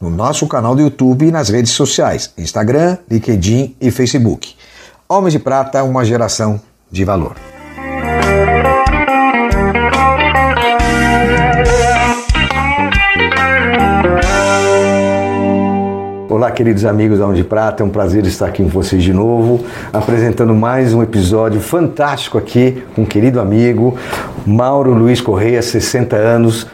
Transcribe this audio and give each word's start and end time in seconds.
no 0.00 0.10
nosso 0.10 0.46
canal 0.46 0.74
do 0.74 0.82
YouTube 0.82 1.26
e 1.26 1.30
nas 1.30 1.48
redes 1.48 1.72
sociais, 1.72 2.32
Instagram, 2.36 2.98
LinkedIn 3.10 3.76
e 3.80 3.90
Facebook. 3.90 4.54
Homens 5.08 5.32
de 5.32 5.38
Prata, 5.38 5.82
uma 5.82 6.04
geração 6.04 6.60
de 6.90 7.04
valor. 7.04 7.36
Olá, 16.28 16.50
queridos 16.50 16.84
amigos 16.84 17.18
da 17.18 17.24
Homem 17.24 17.38
de 17.38 17.44
Prata, 17.44 17.82
é 17.82 17.86
um 17.86 17.88
prazer 17.88 18.26
estar 18.26 18.46
aqui 18.46 18.62
com 18.62 18.68
vocês 18.68 19.02
de 19.02 19.12
novo, 19.12 19.64
apresentando 19.90 20.54
mais 20.54 20.92
um 20.92 21.02
episódio 21.02 21.62
fantástico 21.62 22.36
aqui 22.36 22.84
com 22.94 23.02
um 23.02 23.06
querido 23.06 23.40
amigo, 23.40 23.96
Mauro 24.44 24.92
Luiz 24.92 25.22
Correia, 25.22 25.62
60 25.62 26.14
anos, 26.14 26.66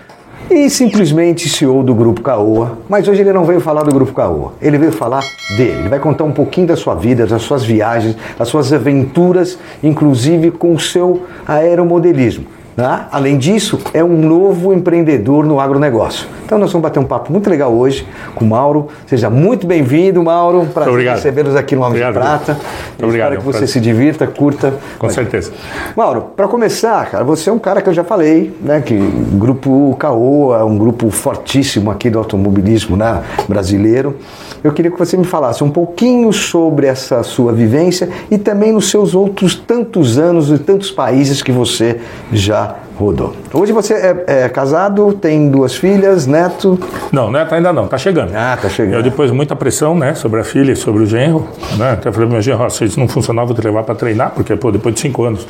e 0.51 0.69
simplesmente 0.69 1.49
CEO 1.49 1.83
do 1.83 1.95
Grupo 1.95 2.21
Caoa. 2.21 2.79
Mas 2.89 3.09
hoje 3.09 3.21
ele 3.21 3.33
não 3.33 3.45
veio 3.45 3.61
falar 3.61 3.83
do 3.83 3.93
Grupo 3.93 4.13
Caoa, 4.13 4.55
ele 4.61 4.79
veio 4.79 4.93
falar 4.93 5.23
dele. 5.57 5.81
Ele 5.81 5.89
vai 5.89 5.99
contar 5.99 6.25
um 6.25 6.33
pouquinho 6.33 6.67
da 6.67 6.77
sua 6.77 6.95
vida, 6.95 7.27
das 7.27 7.43
suas 7.43 7.65
viagens, 7.65 8.17
das 8.39 8.49
suas 8.49 8.73
aventuras, 8.73 9.59
inclusive 9.83 10.51
com 10.51 10.75
o 10.75 10.81
seu 10.81 11.23
aeromodelismo. 11.47 12.47
Né? 12.77 13.07
Além 13.13 13.37
disso, 13.37 13.79
é 13.93 14.03
um 14.03 14.17
novo 14.17 14.73
empreendedor 14.73 15.45
no 15.45 15.61
agronegócio. 15.61 16.27
Então 16.45 16.59
nós 16.59 16.73
vamos 16.73 16.83
bater 16.83 16.99
um 16.99 17.05
papo 17.05 17.31
muito 17.31 17.49
legal 17.49 17.73
hoje 17.73 18.07
com 18.35 18.45
o 18.45 18.49
Mauro. 18.49 18.89
Seja 19.07 19.29
muito 19.29 19.67
bem-vindo, 19.67 20.23
Mauro. 20.23 20.67
Prazer 20.73 21.11
recebê-los 21.11 21.55
aqui 21.55 21.75
no 21.75 21.83
Homem 21.83 22.05
de 22.05 22.13
Prata. 22.13 22.55
Muito 22.55 23.05
obrigado. 23.05 23.33
Espero 23.33 23.53
que 23.53 23.59
você 23.59 23.67
se 23.67 23.81
divirta, 23.81 24.27
curta. 24.27 24.75
Com 24.99 25.09
certeza. 25.11 25.53
Mauro, 25.97 26.31
para 26.37 26.49
começar, 26.49 27.11
cara, 27.11 27.25
você 27.25 27.51
é 27.51 27.53
um 27.53 27.59
cara 27.59 27.83
que 27.83 27.89
eu 27.89 27.95
já 27.95 28.05
falei, 28.05 28.55
né? 28.61 28.81
Que 28.81 28.95
o 28.95 29.37
grupo 29.37 29.95
Caoa 29.99 30.59
é 30.59 30.65
um 30.65 30.77
grupo 30.77 31.11
fortíssimo 31.11 31.91
aqui 31.91 32.09
do 32.09 32.19
automobilismo 32.19 32.97
né, 32.97 33.23
brasileiro. 33.49 34.17
Eu 34.63 34.73
queria 34.73 34.91
que 34.91 34.99
você 34.99 35.17
me 35.17 35.25
falasse 35.25 35.65
um 35.65 35.71
pouquinho 35.71 36.33
sobre 36.33 36.87
essa 36.87 37.23
sua 37.23 37.53
vivência 37.53 38.09
e 38.31 38.39
também 38.39 38.73
nos 38.73 38.91
seus 38.91 39.15
outros 39.15 39.57
tantos 39.57 40.19
anos 40.19 40.51
e 40.51 40.59
tantos 40.59 40.91
países 40.91 41.43
que 41.43 41.51
você 41.51 42.01
já 42.33 42.72
rodou. 42.99 43.35
Hoje 43.53 43.73
você 43.73 43.95
é, 43.95 44.25
é, 44.27 44.49
casado, 44.49 45.13
tem 45.13 45.49
duas 45.49 45.75
filhas, 45.75 46.27
neto? 46.27 46.79
Não, 47.11 47.31
neto 47.31 47.55
ainda 47.55 47.73
não, 47.73 47.87
tá 47.87 47.99
chegando. 47.99 48.33
Ah, 48.35 48.57
tá 48.61 48.69
chegando. 48.69 48.95
Eu 48.95 49.03
depois 49.03 49.31
muita 49.31 49.57
pressão, 49.57 49.95
né, 49.95 50.15
sobre 50.15 50.41
a 50.41 50.45
filha 50.45 50.73
e 50.73 50.77
sobre 50.77 51.03
o 51.03 51.07
genro, 51.07 51.47
né, 51.77 51.93
até 51.93 52.11
falei 52.13 52.27
pro 52.27 52.35
meu 52.35 52.43
genro, 52.43 52.69
se 52.71 52.85
isso 52.85 52.99
não 52.99 53.09
funcionar, 53.09 53.45
vou 53.45 53.55
te 53.55 53.63
levar 53.63 53.83
para 53.83 53.95
treinar, 53.95 54.33
porque, 54.35 54.55
pô, 54.57 54.71
depois 54.71 54.95
de 54.95 55.01
cinco 55.01 55.25
anos 55.25 55.47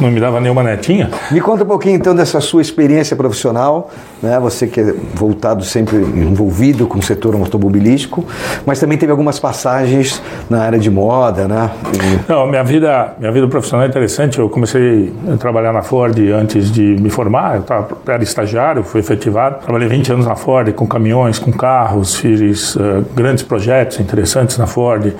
não 0.00 0.10
me 0.10 0.20
dava 0.20 0.40
nenhuma 0.40 0.62
netinha. 0.62 1.10
Me 1.30 1.40
conta 1.40 1.64
um 1.64 1.66
pouquinho, 1.66 1.96
então, 1.96 2.14
dessa 2.14 2.40
sua 2.40 2.62
experiência 2.62 3.16
profissional, 3.16 3.90
né, 4.22 4.38
você 4.40 4.66
que 4.66 4.80
é 4.80 4.94
voltado 5.14 5.64
sempre 5.64 5.96
envolvido 5.96 6.86
com 6.86 6.98
o 6.98 7.02
setor 7.02 7.34
automobilístico, 7.34 8.24
mas 8.64 8.80
também 8.80 8.98
teve 8.98 9.10
algumas 9.10 9.38
passagens 9.38 10.22
na 10.48 10.62
área 10.62 10.78
de 10.78 10.90
moda, 10.90 11.46
né? 11.48 11.70
E... 11.92 12.32
Não, 12.32 12.46
minha 12.46 12.62
vida, 12.62 13.14
minha 13.18 13.32
vida 13.32 13.46
profissional 13.48 13.84
é 13.84 13.88
interessante, 13.88 14.38
eu 14.38 14.48
comecei 14.48 15.12
a 15.32 15.36
trabalhar 15.36 15.72
na 15.72 15.82
Ford 15.82 16.18
antes 16.34 16.70
de 16.70 16.83
me 17.00 17.10
formar, 17.10 17.56
eu 17.56 17.62
tava, 17.62 17.88
era 18.06 18.22
estagiário, 18.22 18.82
fui 18.82 19.00
efetivado. 19.00 19.58
Trabalhei 19.60 19.88
20 19.88 20.12
anos 20.12 20.26
na 20.26 20.36
Ford 20.36 20.72
com 20.72 20.86
caminhões, 20.86 21.38
com 21.38 21.52
carros, 21.52 22.16
fiz 22.16 22.76
uh, 22.76 23.04
grandes 23.14 23.42
projetos 23.42 24.00
interessantes 24.00 24.58
na 24.58 24.66
Ford. 24.66 25.12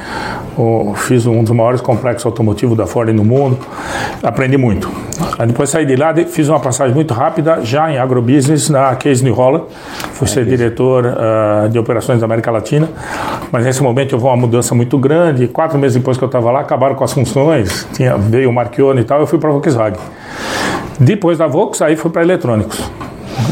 Uh, 0.57 0.95
fiz 0.97 1.27
um 1.27 1.43
dos 1.43 1.55
maiores 1.55 1.81
complexos 1.81 2.27
automotivos 2.27 2.77
da 2.77 2.87
Ford 2.87 3.13
no 3.13 3.25
mundo. 3.25 3.59
Aprendi 4.23 4.57
muito. 4.57 4.91
Aí 5.39 5.47
depois 5.47 5.71
saí 5.71 5.87
de 5.87 5.97
lá, 5.97 6.15
fiz 6.15 6.49
uma 6.49 6.61
passagem 6.61 6.95
muito 6.95 7.13
rápida 7.15 7.61
já 7.63 7.91
em 7.91 7.99
agrobusiness 7.99 8.69
na 8.69 8.95
Case 8.97 9.23
New 9.25 9.35
Holland. 9.35 9.65
Fui 10.13 10.29
ser 10.29 10.45
diretor 10.45 11.05
uh, 11.07 11.69
de 11.69 11.79
operações 11.79 12.21
da 12.21 12.27
América 12.27 12.51
Latina. 12.51 12.89
Mas 13.51 13.65
nesse 13.65 13.83
momento 13.83 14.15
houve 14.15 14.27
uma 14.27 14.37
mudança 14.37 14.75
muito 14.75 14.99
grande. 14.99 15.49
Quatro 15.49 15.79
meses 15.79 15.97
depois 15.97 16.17
que 16.17 16.25
eu 16.25 16.27
estava 16.27 16.51
lá, 16.51 16.61
acabaram 16.61 16.95
com 16.95 17.05
as 17.05 17.13
funções. 17.13 17.87
Tinha, 17.93 18.17
veio 18.17 18.51
o 18.51 18.53
Marchione 18.53 19.01
e 19.01 19.05
tal, 19.05 19.21
eu 19.21 19.27
fui 19.27 19.39
para 19.39 19.49
a 19.49 19.53
Volkswagen. 19.53 20.01
Depois 20.99 21.39
da 21.39 21.47
Vox, 21.47 21.83
aí 21.83 21.97
fui 21.97 22.11
para 22.11 22.23
eletrônicos. 22.23 22.79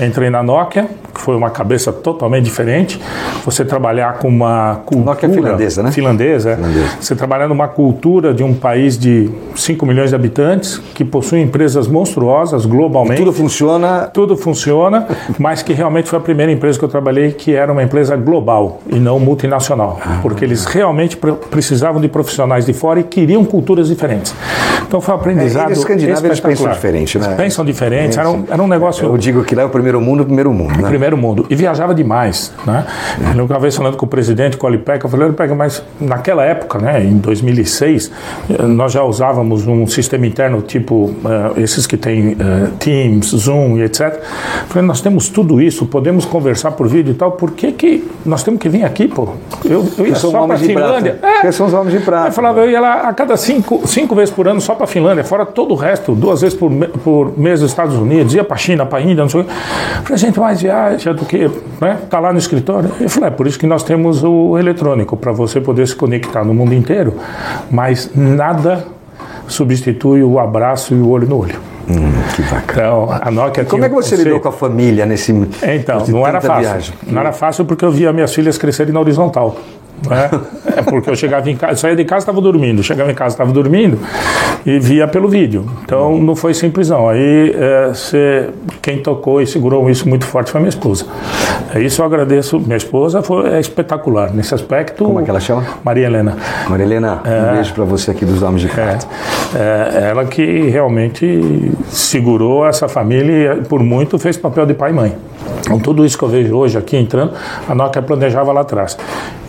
Entrei 0.02 0.30
na 0.30 0.42
Nokia, 0.42 0.88
foi 1.22 1.36
uma 1.36 1.50
cabeça 1.50 1.92
totalmente 1.92 2.44
diferente. 2.44 3.00
Você 3.44 3.64
trabalhar 3.64 4.14
com 4.14 4.28
uma 4.28 4.80
cultura... 4.84 5.12
Nokia 5.12 5.28
finlandesa, 5.28 5.82
né? 5.82 5.92
Finlandesa, 5.92 6.50
é. 6.50 6.56
Finlandesa. 6.56 6.96
Você 7.00 7.14
trabalhar 7.14 7.48
numa 7.48 7.68
cultura 7.68 8.34
de 8.34 8.42
um 8.42 8.52
país 8.52 8.98
de 8.98 9.30
5 9.54 9.86
milhões 9.86 10.10
de 10.10 10.16
habitantes, 10.16 10.78
que 10.94 11.04
possui 11.04 11.40
empresas 11.40 11.86
monstruosas 11.86 12.66
globalmente. 12.66 13.22
E 13.22 13.24
tudo 13.24 13.32
funciona... 13.32 14.10
Tudo 14.12 14.36
funciona, 14.36 15.06
mas 15.38 15.62
que 15.62 15.72
realmente 15.72 16.08
foi 16.08 16.18
a 16.18 16.22
primeira 16.22 16.50
empresa 16.50 16.78
que 16.78 16.84
eu 16.84 16.88
trabalhei 16.88 17.30
que 17.30 17.54
era 17.54 17.72
uma 17.72 17.82
empresa 17.82 18.16
global 18.16 18.80
e 18.88 18.96
não 18.98 19.20
multinacional. 19.20 20.00
Ah. 20.04 20.18
Porque 20.20 20.44
eles 20.44 20.64
realmente 20.64 21.16
precisavam 21.50 22.00
de 22.00 22.08
profissionais 22.08 22.66
de 22.66 22.72
fora 22.72 22.98
e 22.98 23.04
queriam 23.04 23.44
culturas 23.44 23.88
diferentes. 23.88 24.34
Então 24.86 25.00
foi 25.00 25.14
um 25.14 25.18
aprendizado 25.18 25.68
é, 25.68 25.70
e 25.70 25.72
os 25.72 25.78
escandinavos 25.78 26.24
eles 26.24 26.40
pensam 26.40 26.70
diferente, 26.70 27.18
né? 27.18 27.26
Eles 27.26 27.36
pensam 27.36 27.64
diferente, 27.64 28.18
era 28.18 28.28
um, 28.28 28.44
era 28.50 28.62
um 28.62 28.68
negócio... 28.68 29.06
Eu 29.06 29.16
digo 29.16 29.44
que 29.44 29.54
lá 29.54 29.62
é 29.62 29.64
o 29.64 29.70
primeiro 29.70 30.00
mundo, 30.00 30.22
o 30.22 30.26
primeiro 30.26 30.52
mundo, 30.52 30.76
né? 30.76 30.88
primeiro 30.88 31.11
mundo. 31.16 31.46
E 31.50 31.54
viajava 31.54 31.94
demais, 31.94 32.52
né? 32.66 32.86
É. 33.36 33.42
Uma 33.42 33.58
vez 33.58 33.76
falando 33.76 33.96
com 33.96 34.06
o 34.06 34.08
presidente, 34.08 34.56
com 34.56 34.66
o 34.66 34.68
Alipeca, 34.68 35.06
eu 35.06 35.10
falei, 35.10 35.26
Alipeca, 35.26 35.54
mas 35.54 35.82
naquela 36.00 36.44
época, 36.44 36.78
né, 36.78 37.04
em 37.04 37.18
2006, 37.18 38.10
nós 38.68 38.92
já 38.92 39.02
usávamos 39.02 39.66
um 39.66 39.86
sistema 39.86 40.26
interno 40.26 40.62
tipo 40.62 40.94
uh, 40.94 41.58
esses 41.58 41.86
que 41.86 41.96
tem 41.96 42.32
uh, 42.32 42.36
Teams, 42.78 43.28
Zoom 43.28 43.78
e 43.78 43.82
etc. 43.82 44.00
Eu 44.00 44.20
falei, 44.68 44.86
nós 44.86 45.00
temos 45.00 45.28
tudo 45.28 45.60
isso, 45.60 45.86
podemos 45.86 46.24
conversar 46.24 46.72
por 46.72 46.88
vídeo 46.88 47.12
e 47.12 47.14
tal, 47.14 47.32
por 47.32 47.52
que 47.52 47.72
que 47.72 48.10
nós 48.24 48.42
temos 48.42 48.60
que 48.60 48.68
vir 48.68 48.84
aqui, 48.84 49.08
pô? 49.08 49.28
Eu, 49.64 49.86
eu 49.98 50.06
ia 50.06 50.14
só 50.14 50.30
para 50.46 50.56
Finlândia. 50.58 51.18
É. 51.42 51.52
são 51.52 51.66
os 51.66 51.72
homens 51.72 51.98
de 51.98 52.04
prata. 52.04 52.28
Eu 52.28 52.32
falava, 52.32 52.60
eu 52.60 52.70
ia 52.70 52.80
lá 52.80 53.08
a 53.08 53.12
cada 53.12 53.36
cinco, 53.36 53.86
cinco 53.86 54.14
vezes 54.14 54.32
por 54.32 54.48
ano 54.48 54.60
só 54.60 54.74
para 54.74 54.86
Finlândia, 54.86 55.24
fora 55.24 55.44
todo 55.44 55.72
o 55.72 55.76
resto, 55.76 56.14
duas 56.14 56.40
vezes 56.40 56.56
por, 56.56 56.70
por 56.70 57.38
mês 57.38 57.60
nos 57.60 57.70
Estados 57.70 57.96
Unidos, 57.96 58.34
ia 58.34 58.44
para 58.44 58.56
China, 58.56 58.86
para 58.86 59.00
Índia, 59.00 59.22
não 59.22 59.28
sei 59.28 59.40
o 59.40 59.44
quê. 59.44 59.50
Eu 59.50 60.02
falei, 60.02 60.18
gente, 60.18 60.40
mais 60.40 60.60
viaja 61.02 61.12
do 61.12 61.24
que, 61.24 61.50
né? 61.80 61.98
Tá 62.08 62.20
lá 62.20 62.32
no 62.32 62.38
escritório. 62.38 62.90
Eu 63.00 63.08
falei, 63.08 63.28
é 63.28 63.32
por 63.32 63.46
isso 63.46 63.58
que 63.58 63.66
nós 63.66 63.82
temos 63.82 64.22
o 64.22 64.56
eletrônico, 64.58 65.16
para 65.16 65.32
você 65.32 65.60
poder 65.60 65.86
se 65.88 65.96
conectar 65.96 66.44
no 66.44 66.54
mundo 66.54 66.74
inteiro, 66.74 67.14
mas 67.70 68.10
nada 68.14 68.86
substitui 69.48 70.22
o 70.22 70.38
abraço 70.38 70.94
e 70.94 70.98
o 70.98 71.08
olho 71.08 71.28
no 71.28 71.38
olho. 71.38 71.60
Hum, 71.88 72.12
que 72.34 72.42
bacana. 72.42 72.62
Então, 72.72 73.18
a 73.20 73.30
Nokia 73.30 73.64
Como 73.64 73.84
é 73.84 73.88
que 73.88 73.94
você 73.94 74.14
lidou 74.14 74.38
com 74.38 74.48
a 74.48 74.52
família 74.52 75.04
nesse 75.04 75.32
Então, 75.32 75.98
nesse 75.98 76.12
não 76.12 76.26
era 76.26 76.40
fácil. 76.40 76.62
Viagem? 76.62 76.94
Não 77.08 77.20
era 77.20 77.32
fácil 77.32 77.64
porque 77.64 77.84
eu 77.84 77.90
via 77.90 78.12
minhas 78.12 78.32
filhas 78.32 78.56
crescerem 78.56 78.92
na 78.92 79.00
horizontal. 79.00 79.56
Né? 80.08 80.30
É 80.76 80.82
porque 80.82 81.10
eu 81.10 81.16
chegava 81.16 81.50
em 81.50 81.56
casa, 81.56 81.76
saía 81.76 81.96
de 81.96 82.04
casa 82.04 82.20
estava 82.20 82.40
dormindo, 82.40 82.82
chegava 82.82 83.10
em 83.10 83.14
casa 83.14 83.34
estava 83.34 83.52
dormindo 83.52 83.98
e 84.64 84.78
via 84.78 85.06
pelo 85.06 85.28
vídeo. 85.28 85.66
Então 85.84 86.18
não 86.18 86.34
foi 86.34 86.54
simples 86.54 86.88
não. 86.88 87.08
Aí 87.08 87.54
é, 87.54 88.48
quem 88.80 88.98
tocou 88.98 89.40
e 89.40 89.46
segurou 89.46 89.88
isso 89.90 90.08
muito 90.08 90.24
forte 90.24 90.50
foi 90.50 90.60
minha 90.60 90.70
esposa. 90.70 91.06
É 91.74 91.80
isso 91.80 92.02
eu 92.02 92.06
agradeço. 92.06 92.58
Minha 92.58 92.76
esposa 92.76 93.22
foi 93.22 93.48
é 93.50 93.60
espetacular 93.60 94.32
nesse 94.32 94.54
aspecto. 94.54 95.04
Como 95.04 95.20
é 95.20 95.22
que 95.22 95.30
ela 95.30 95.40
chama? 95.40 95.64
Maria 95.84 96.06
Helena. 96.06 96.36
Maria 96.68 96.86
Helena, 96.86 97.22
um 97.24 97.54
beijo 97.54 97.74
para 97.74 97.84
você 97.84 98.10
aqui 98.10 98.24
dos 98.24 98.42
Homens 98.42 98.62
de 98.62 98.68
Prata. 98.68 99.06
É, 99.54 100.08
ela 100.10 100.24
que 100.24 100.68
realmente 100.68 101.72
segurou 101.88 102.66
essa 102.66 102.88
família 102.88 103.58
e 103.60 103.64
por 103.64 103.82
muito 103.82 104.18
fez 104.18 104.36
papel 104.36 104.66
de 104.66 104.74
pai 104.74 104.90
e 104.90 104.94
mãe. 104.94 105.16
Com 105.68 105.78
tudo 105.78 106.04
isso 106.04 106.18
que 106.18 106.24
eu 106.24 106.28
vejo 106.28 106.56
hoje 106.56 106.76
aqui 106.76 106.96
entrando, 106.96 107.32
a 107.68 107.74
Nokia 107.74 108.02
planejava 108.02 108.52
lá 108.52 108.62
atrás. 108.62 108.96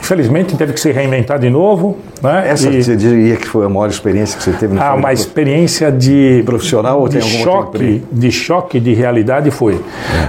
Infelizmente 0.04 0.58
teve 0.58 0.74
que 0.74 0.82
se 0.82 0.92
reinventar 0.92 1.40
de 1.40 1.50
novo. 1.50 1.98
Né? 2.22 2.50
Essa 2.50 2.70
e... 2.70 2.84
você 2.84 2.94
diria 2.94 3.38
que 3.38 3.48
foi 3.48 3.66
a 3.66 3.70
maior 3.70 3.88
experiência 3.88 4.38
que 4.38 4.44
você 4.44 4.52
teve? 4.52 4.78
Ah, 4.78 4.96
uma 4.96 5.14
experiência 5.14 5.90
de 5.90 6.44
profissional 6.46 7.00
ou 7.00 7.08
de 7.08 7.20
tem 7.20 7.30
choque, 7.42 8.04
de 8.12 8.32
choque 8.32 8.80
de 8.82 8.94
realidade 8.94 9.50
foi. 9.50 9.76
É. 9.76 9.80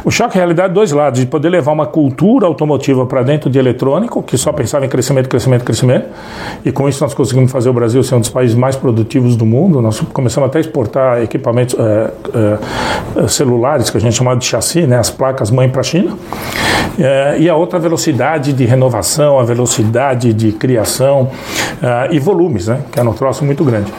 O 0.04 0.12
choque 0.12 0.34
de 0.34 0.38
realidade 0.38 0.72
dois 0.72 0.92
lados, 0.92 1.18
de 1.18 1.26
poder 1.26 1.48
levar 1.48 1.72
uma 1.72 1.86
cultura 1.86 2.46
automotiva 2.46 3.04
para 3.04 3.24
dentro 3.24 3.50
de 3.50 3.58
eletrônico, 3.58 4.22
que 4.22 4.38
só 4.38 4.52
pensava 4.52 4.86
em 4.86 4.88
crescimento, 4.88 5.28
crescimento, 5.28 5.64
crescimento. 5.64 6.06
E 6.64 6.70
com 6.70 6.88
isso 6.88 7.02
nós 7.02 7.12
conseguimos 7.12 7.50
fazer 7.50 7.68
o 7.68 7.72
Brasil 7.72 8.00
ser 8.04 8.14
um 8.14 8.20
dos 8.20 8.30
países 8.30 8.54
mais 8.54 8.76
produtivos 8.76 9.34
do 9.34 9.44
mundo. 9.44 9.82
Nós 9.82 9.98
começamos 10.12 10.48
até 10.48 10.58
a 10.58 10.60
exportar 10.60 11.20
equipamentos 11.20 11.74
é, 11.76 12.10
é, 13.22 13.26
celulares 13.28 13.90
que 13.90 13.96
a 13.96 14.00
gente 14.00 14.14
chamava 14.14 14.38
de 14.38 14.46
chassi, 14.46 14.82
né, 14.82 14.98
as 14.98 15.10
placas 15.10 15.50
mãe 15.50 15.68
para 15.68 15.80
a 15.80 15.84
China. 15.84 16.16
E 17.40 17.48
a 17.50 17.56
outra 17.56 17.80
velocidade 17.80 18.52
de 18.52 18.64
renovação, 18.64 19.40
a 19.40 19.42
velocidade 19.42 19.63
velocidade 19.64 20.32
de 20.34 20.52
criação 20.52 21.22
uh, 21.82 22.12
e 22.12 22.19
volumes, 22.19 22.69
né? 22.69 22.81
Que 22.93 23.00
era 23.00 23.08
um 23.08 23.12
troço 23.14 23.44
muito 23.44 23.64
grande. 23.64 23.93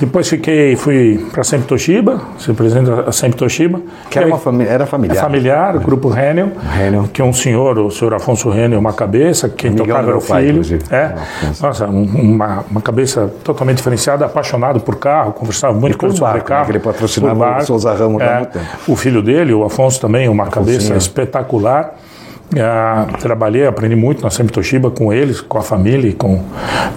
Depois 0.00 0.28
fiquei, 0.28 0.76
fui 0.76 1.24
para 1.32 1.40
a 1.40 1.44
Sempre 1.44 1.66
Toshiba, 1.68 2.20
se 2.38 2.50
apresenta 2.50 3.04
a 3.08 3.12
Sempre 3.12 3.38
Toshiba. 3.38 3.80
Que 4.10 4.18
era, 4.18 4.26
uma 4.26 4.36
família, 4.38 4.70
era 4.70 4.84
familiar. 4.84 5.16
É 5.16 5.20
familiar, 5.20 5.76
o 5.76 5.80
grupo 5.80 6.08
Renel, 6.08 6.50
Renel. 6.74 7.04
que 7.10 7.22
é 7.22 7.24
um 7.24 7.32
senhor, 7.32 7.78
o 7.78 7.90
senhor 7.90 8.12
Afonso 8.12 8.50
Renel, 8.50 8.78
uma 8.78 8.92
cabeça, 8.92 9.48
quem 9.48 9.70
Amigão 9.70 9.86
tocava 9.86 10.08
era 10.08 10.18
o 10.18 10.22
pai, 10.22 10.42
filho. 10.42 10.50
inclusive. 10.52 10.82
é, 10.90 11.14
nossa, 11.62 11.86
um- 11.86 12.04
uma, 12.04 12.64
uma 12.70 12.80
cabeça 12.82 13.32
totalmente 13.42 13.78
diferenciada, 13.78 14.26
apaixonado 14.26 14.80
por 14.80 14.96
carro, 14.96 15.32
conversava 15.32 15.72
muito 15.72 15.94
por 15.94 16.00
com 16.00 16.06
ele 16.08 16.16
sobre 16.16 16.32
barco, 16.34 16.50
né, 16.50 16.56
carro. 16.56 16.66
que 16.66 16.72
ele 16.72 16.80
patrocinava 16.80 17.58
o. 17.62 17.64
Souza 17.66 17.94
Ramos 17.94 18.20
há 18.20 18.24
É, 18.24 18.36
muito 18.36 18.50
tempo. 18.52 18.66
O 18.88 18.96
filho 18.96 19.22
dele, 19.22 19.54
o 19.54 19.64
Afonso 19.64 19.98
também, 19.98 20.28
uma 20.28 20.46
cabeça 20.48 20.76
Afonsinho. 20.78 20.98
espetacular. 20.98 21.94
Ah, 22.58 23.06
trabalhei, 23.20 23.66
aprendi 23.66 23.96
muito 23.96 24.22
na 24.22 24.30
Sempre 24.30 24.52
Toshiba 24.52 24.88
com 24.90 25.12
eles, 25.12 25.40
com 25.40 25.58
a 25.58 25.62
família 25.62 26.08
e 26.08 26.12
com, 26.12 26.40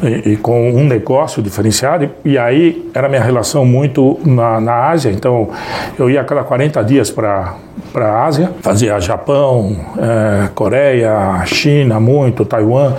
e, 0.03 0.33
e 0.33 0.37
com 0.37 0.69
um 0.71 0.85
negócio 0.85 1.41
diferenciado. 1.41 2.09
E, 2.23 2.31
e 2.31 2.37
aí 2.37 2.89
era 2.93 3.09
minha 3.09 3.21
relação 3.21 3.65
muito 3.65 4.19
na, 4.23 4.61
na 4.61 4.89
Ásia. 4.89 5.09
Então 5.09 5.49
eu 5.97 6.09
ia 6.09 6.21
a 6.21 6.23
cada 6.23 6.43
40 6.43 6.83
dias 6.83 7.09
para 7.09 7.55
a 7.95 8.25
Ásia, 8.25 8.51
fazia 8.61 8.99
Japão, 8.99 9.75
eh, 9.97 10.49
Coreia, 10.53 11.43
China, 11.45 11.99
muito, 11.99 12.45
Taiwan. 12.45 12.93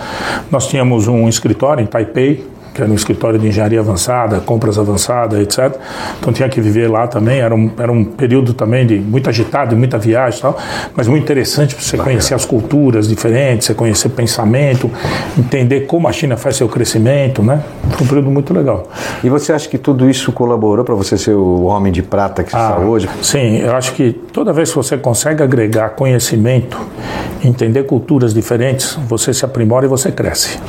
Nós 0.51 0.67
tínhamos 0.67 1.07
um 1.07 1.29
escritório 1.29 1.81
em 1.81 1.85
Taipei, 1.85 2.45
que 2.73 2.81
era 2.81 2.89
um 2.89 2.95
escritório 2.95 3.37
de 3.37 3.47
engenharia 3.47 3.79
avançada, 3.79 4.39
compras 4.39 4.77
avançadas, 4.77 5.39
etc. 5.39 5.77
Então 6.19 6.31
tinha 6.31 6.47
que 6.47 6.61
viver 6.61 6.89
lá 6.89 7.07
também. 7.07 7.39
Era 7.39 7.53
um, 7.53 7.71
era 7.77 7.91
um 7.91 8.03
período 8.03 8.53
também 8.53 8.85
de 8.85 8.99
muito 8.99 9.29
agitado, 9.29 9.71
de 9.71 9.75
muita 9.75 9.97
viagem 9.97 10.39
e 10.39 10.41
tal, 10.41 10.57
mas 10.95 11.07
muito 11.07 11.23
interessante 11.23 11.75
para 11.75 11.83
você 11.83 11.97
conhecer 11.97 12.33
as 12.33 12.45
culturas 12.45 13.07
diferentes, 13.07 13.67
você 13.67 13.73
conhecer 13.73 14.09
pensamento, 14.09 14.89
entender 15.37 15.81
como 15.81 16.07
a 16.07 16.11
China 16.11 16.37
faz 16.37 16.55
seu 16.55 16.69
crescimento, 16.69 17.43
né? 17.43 17.63
Foi 17.91 18.05
um 18.05 18.07
período 18.07 18.31
muito 18.31 18.53
legal. 18.53 18.87
E 19.23 19.29
você 19.29 19.51
acha 19.51 19.67
que 19.67 19.77
tudo 19.77 20.09
isso 20.09 20.31
colaborou 20.31 20.85
para 20.85 20.95
você 20.95 21.17
ser 21.17 21.33
o 21.33 21.63
homem 21.63 21.91
de 21.91 22.01
prata 22.01 22.43
que 22.43 22.51
você 22.51 22.57
está 22.57 22.77
hoje? 22.77 23.09
Sim, 23.21 23.57
eu 23.57 23.75
acho 23.75 23.93
que 23.93 24.11
toda 24.11 24.53
vez 24.53 24.69
que 24.69 24.75
você 24.75 24.97
consegue 24.97 25.43
agregar 25.43 25.89
conhecimento, 25.89 26.79
entender 27.43 27.83
culturas 27.83 28.33
diferentes, 28.33 28.97
você 29.07 29.33
se 29.33 29.43
aprimora 29.43 29.85
e 29.85 29.89
você 29.89 30.11
cresce. 30.11 30.59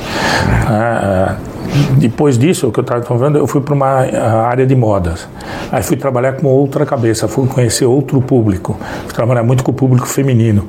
Ah, 0.67 1.37
ah, 1.37 1.52
depois 1.97 2.37
disso, 2.37 2.67
o 2.67 2.71
que 2.71 2.79
eu 2.79 2.83
estava 2.83 3.01
falando, 3.01 3.37
eu 3.37 3.47
fui 3.47 3.61
para 3.61 3.73
uma 3.73 4.01
ah, 4.01 4.47
área 4.47 4.65
de 4.65 4.75
modas. 4.75 5.27
Aí 5.73 5.81
fui 5.81 5.97
trabalhar 5.97 6.33
com 6.33 6.45
outra 6.45 6.85
cabeça, 6.85 7.27
fui 7.27 7.47
conhecer 7.47 7.83
outro 7.83 8.21
público. 8.21 8.77
Fui 9.05 9.13
trabalhar 9.15 9.41
muito 9.41 9.63
com 9.63 9.71
o 9.71 9.73
público 9.73 10.07
feminino, 10.07 10.67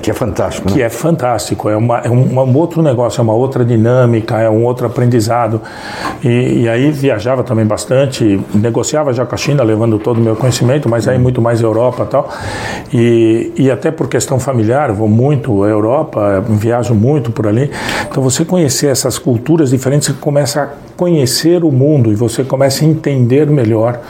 Que 0.00 0.12
é 0.12 0.14
fantástico, 0.14 0.68
né? 0.68 0.76
que 0.76 0.80
é 0.80 0.88
fantástico. 0.88 1.68
É, 1.68 1.76
uma, 1.76 1.98
é 1.98 2.08
um, 2.08 2.38
um 2.38 2.56
outro 2.56 2.80
negócio, 2.80 3.20
é 3.20 3.22
uma 3.24 3.32
outra 3.34 3.64
dinâmica, 3.64 4.38
é 4.38 4.48
um 4.48 4.62
outro 4.64 4.86
aprendizado. 4.86 5.60
E, 6.22 6.60
e 6.62 6.68
aí 6.68 6.92
viajava 6.92 7.42
também 7.42 7.66
bastante, 7.66 8.40
negociava 8.54 9.12
já 9.12 9.26
com 9.26 9.34
a 9.34 9.38
China, 9.38 9.64
levando 9.64 9.98
todo 9.98 10.18
o 10.18 10.20
meu 10.20 10.36
conhecimento, 10.36 10.88
mas 10.88 11.08
aí 11.08 11.18
muito 11.18 11.42
mais 11.42 11.60
Europa 11.60 12.04
e 12.04 12.06
tal. 12.06 12.28
E, 12.92 13.52
e 13.56 13.70
até 13.72 13.90
por 13.90 14.08
questão 14.08 14.38
familiar, 14.38 14.92
vou 14.92 15.08
muito 15.08 15.64
à 15.64 15.68
Europa, 15.68 16.44
viajo 16.48 16.94
muito 16.94 17.32
por 17.32 17.48
ali. 17.48 17.72
Então 18.08 18.22
você 18.22 18.44
conhecer 18.44 18.86
essas 18.86 19.18
culturas 19.18 19.70
diferentes, 19.70 20.06
você 20.06 20.14
começa 20.14 20.62
a 20.62 20.83
conhecer 20.96 21.64
o 21.64 21.72
mundo 21.72 22.12
e 22.12 22.14
você 22.14 22.44
começa 22.44 22.84
a 22.84 22.88
entender 22.88 23.46
melhor 23.46 24.00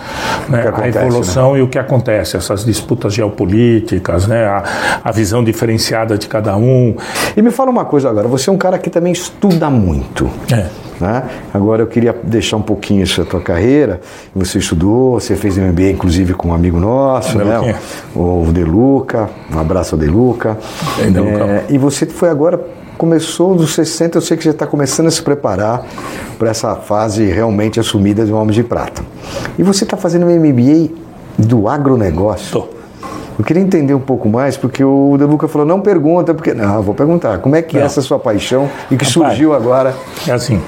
né, 0.49 0.61
que 0.61 0.67
a 0.67 0.71
acontece, 0.71 0.99
evolução 0.99 1.57
e 1.57 1.63
o 1.63 1.69
que 1.69 1.79
acontece, 1.79 2.37
essas 2.37 2.65
disputas 2.65 3.15
geopolíticas, 3.15 4.27
né, 4.27 4.45
a, 4.45 5.01
a 5.03 5.13
visão 5.13 5.43
diferenciada 5.43 6.19
de 6.19 6.29
cada 6.29 6.57
um. 6.57 6.97
E 7.37 7.43
me 7.43 7.51
fala 7.51 7.71
uma 7.71 7.85
coisa 7.85 8.11
agora, 8.11 8.29
você 8.29 8.51
é 8.51 8.53
um 8.53 8.59
cara 8.59 8.79
que 8.79 8.91
também 8.91 9.13
estuda 9.13 9.71
muito. 9.71 10.31
É. 10.53 10.67
Né? 11.01 11.25
Agora 11.53 11.83
eu 11.83 11.87
queria 11.87 12.15
deixar 12.23 12.57
um 12.57 12.63
pouquinho 12.63 13.05
da 13.17 13.25
tua 13.25 13.41
carreira. 13.41 14.01
Você 14.35 14.59
estudou, 14.59 15.19
você 15.19 15.35
fez 15.35 15.57
MBA 15.57 15.91
inclusive 15.91 16.35
com 16.35 16.49
um 16.49 16.55
amigo 16.55 16.79
nosso, 16.79 17.37
né? 17.39 17.77
O 18.15 18.47
Deluca. 18.53 19.29
Um 19.53 19.59
abraço 19.59 19.95
ao 19.95 19.99
Deluca. 20.01 20.57
Ei, 20.99 21.11
Deluca. 21.11 21.45
É, 21.45 21.65
e 21.71 21.79
você 21.79 22.07
foi 22.07 22.29
agora, 22.29 22.61
começou 23.05 23.55
dos 23.55 23.75
60, 23.75 24.17
eu 24.17 24.23
sei 24.23 24.35
que 24.35 24.45
já 24.45 24.51
está 24.51 24.67
começando 24.67 25.09
a 25.09 25.11
se 25.11 25.23
preparar 25.23 25.85
para 26.39 26.49
essa 26.49 26.75
fase 26.75 27.27
realmente 27.27 27.79
assumida 27.79 28.25
de 28.25 28.33
um 28.33 28.37
homem 28.37 28.55
de 28.55 28.65
prata. 28.65 29.05
E 29.59 29.63
você 29.63 29.85
está 29.85 29.95
fazendo 29.95 30.25
um 30.25 30.31
MBA 30.31 30.89
do 31.37 31.69
agronegócio. 31.69 32.51
Tô. 32.51 32.74
Eu 33.39 33.45
queria 33.45 33.63
entender 33.63 33.95
um 33.95 34.01
pouco 34.01 34.29
mais, 34.29 34.57
porque 34.57 34.85
o 34.85 35.17
Deluca 35.19 35.49
falou, 35.49 35.67
não 35.67 35.81
pergunta, 35.81 36.33
porque. 36.33 36.55
Não, 36.55 36.81
vou 36.83 36.95
perguntar. 36.95 37.39
Como 37.39 37.57
é 37.57 37.63
que 37.63 37.77
é 37.77 37.81
Não. 37.81 37.87
essa 37.87 38.01
sua 38.01 38.19
paixão 38.19 38.69
e 38.91 38.97
que 38.97 39.05
Rapaz. 39.05 39.09
surgiu 39.13 39.53
agora? 39.55 39.95
É 40.27 40.33
assim. 40.33 40.61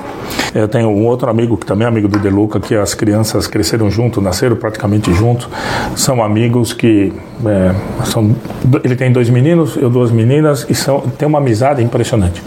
Eu 0.54 0.66
tenho 0.66 0.88
um 0.88 1.06
outro 1.06 1.30
amigo 1.30 1.56
que 1.56 1.64
também 1.64 1.84
é 1.84 1.88
amigo 1.88 2.08
do 2.08 2.18
Deluca, 2.18 2.58
que 2.58 2.74
as 2.74 2.94
crianças 2.94 3.46
cresceram 3.46 3.90
juntos, 3.90 4.22
nasceram 4.22 4.56
praticamente 4.56 5.12
juntos. 5.12 5.48
São 5.94 6.22
amigos 6.22 6.72
que 6.72 7.12
é, 7.44 7.74
são. 8.06 8.34
Ele 8.82 8.96
tem 8.96 9.12
dois 9.12 9.30
meninos, 9.30 9.76
eu 9.76 9.88
duas 9.88 10.10
meninas, 10.10 10.66
e 10.68 10.74
são, 10.74 11.00
tem 11.00 11.28
uma 11.28 11.38
amizade 11.38 11.82
impressionante. 11.82 12.42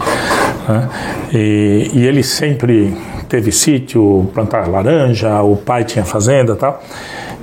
né? 0.68 0.88
E, 1.32 1.90
e 1.94 2.06
ele 2.06 2.22
sempre 2.22 2.94
teve 3.28 3.52
sítio, 3.52 4.28
plantar 4.34 4.68
laranja, 4.68 5.40
o 5.42 5.56
pai 5.56 5.84
tinha 5.84 6.04
fazenda 6.04 6.56
tal. 6.56 6.82